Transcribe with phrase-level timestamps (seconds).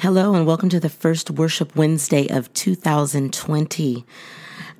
[0.00, 4.04] Hello, and welcome to the first Worship Wednesday of 2020.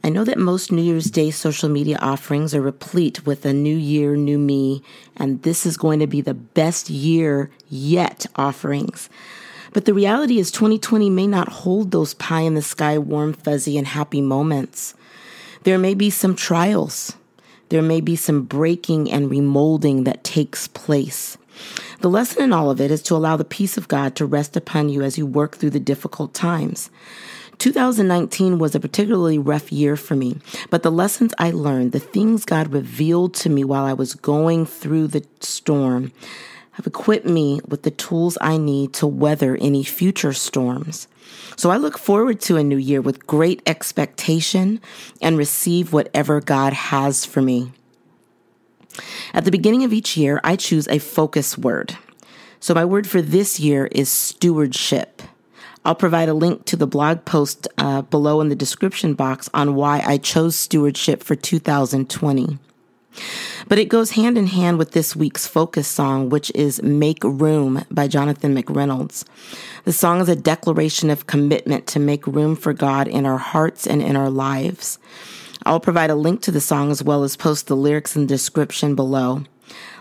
[0.05, 3.77] I know that most New Year's Day social media offerings are replete with a new
[3.77, 4.81] year, new me,
[5.17, 9.11] and this is going to be the best year yet offerings.
[9.73, 13.77] But the reality is, 2020 may not hold those pie in the sky, warm, fuzzy,
[13.77, 14.95] and happy moments.
[15.65, 17.17] There may be some trials.
[17.71, 21.37] There may be some breaking and remolding that takes place.
[22.01, 24.57] The lesson in all of it is to allow the peace of God to rest
[24.57, 26.91] upon you as you work through the difficult times.
[27.59, 30.39] 2019 was a particularly rough year for me,
[30.71, 34.65] but the lessons I learned, the things God revealed to me while I was going
[34.65, 36.13] through the storm,
[36.73, 41.09] have equipped me with the tools I need to weather any future storms.
[41.57, 44.81] So I look forward to a new year with great expectation
[45.21, 47.73] and receive whatever God has for me.
[49.35, 51.97] At the beginning of each year, I choose a focus word.
[52.61, 55.23] So my word for this year is stewardship.
[55.85, 59.75] I'll provide a link to the blog post uh, below in the description box on
[59.75, 62.59] why I chose stewardship for 2020.
[63.69, 67.85] But it goes hand in hand with this week's focus song, which is Make Room
[67.91, 69.25] by Jonathan McReynolds.
[69.85, 73.87] The song is a declaration of commitment to make room for God in our hearts
[73.87, 74.99] and in our lives.
[75.69, 78.29] I'll provide a link to the song as well as post the lyrics in the
[78.29, 79.45] description below.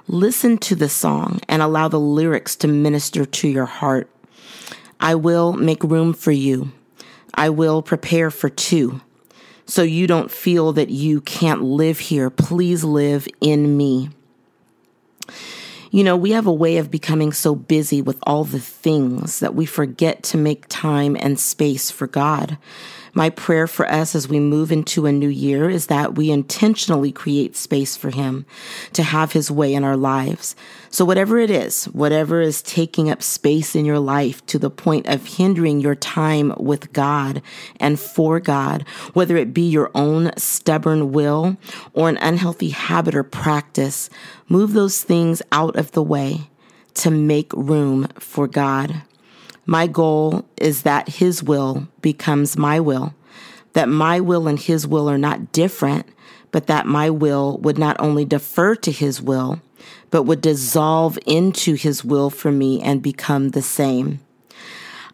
[0.08, 4.10] Listen to the song and allow the lyrics to minister to your heart.
[5.02, 6.72] I will make room for you.
[7.34, 9.02] I will prepare for two.
[9.66, 12.30] So you don't feel that you can't live here.
[12.30, 14.10] Please live in me.
[15.92, 19.54] You know, we have a way of becoming so busy with all the things that
[19.54, 22.58] we forget to make time and space for God.
[23.18, 27.12] My prayer for us as we move into a new year is that we intentionally
[27.12, 28.46] create space for Him
[28.94, 30.56] to have His way in our lives.
[30.92, 35.08] So, whatever it is, whatever is taking up space in your life to the point
[35.08, 37.42] of hindering your time with God
[37.80, 41.58] and for God, whether it be your own stubborn will
[41.94, 44.12] or an unhealthy habit or practice,
[44.48, 46.52] move those things out of the way
[46.94, 49.02] to make room for God.
[49.70, 53.14] My goal is that His will becomes my will,
[53.78, 56.08] that my will and His will are not different,
[56.52, 59.62] but that my will would not only defer to His will,
[60.10, 64.20] but would dissolve into His will for me and become the same.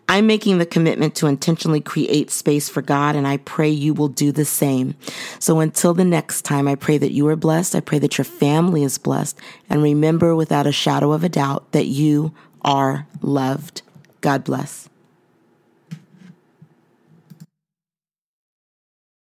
[0.08, 4.08] I'm making the commitment to intentionally create space for God, and I pray you will
[4.08, 4.96] do the same.
[5.40, 7.76] So until the next time, I pray that you are blessed.
[7.76, 9.38] I pray that your family is blessed.
[9.70, 13.82] And remember without a shadow of a doubt that you are loved.
[14.22, 14.88] God bless.